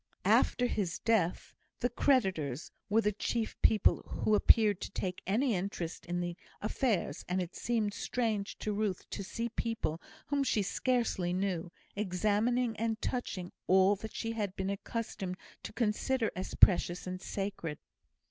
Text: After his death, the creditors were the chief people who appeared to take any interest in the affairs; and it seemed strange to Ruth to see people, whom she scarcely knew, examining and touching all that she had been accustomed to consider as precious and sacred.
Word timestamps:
After 0.25 0.65
his 0.65 0.97
death, 0.97 1.53
the 1.79 1.89
creditors 1.89 2.71
were 2.89 3.01
the 3.01 3.11
chief 3.11 3.55
people 3.61 4.01
who 4.23 4.33
appeared 4.33 4.81
to 4.81 4.89
take 4.89 5.21
any 5.27 5.53
interest 5.53 6.07
in 6.07 6.21
the 6.21 6.35
affairs; 6.59 7.23
and 7.29 7.39
it 7.39 7.55
seemed 7.55 7.93
strange 7.93 8.57
to 8.57 8.73
Ruth 8.73 9.07
to 9.11 9.23
see 9.23 9.49
people, 9.49 10.01
whom 10.25 10.43
she 10.43 10.63
scarcely 10.63 11.33
knew, 11.33 11.71
examining 11.95 12.75
and 12.77 12.99
touching 12.99 13.51
all 13.67 13.95
that 13.97 14.15
she 14.15 14.31
had 14.31 14.55
been 14.55 14.71
accustomed 14.71 15.37
to 15.61 15.71
consider 15.71 16.31
as 16.35 16.55
precious 16.55 17.05
and 17.05 17.21
sacred. 17.21 17.77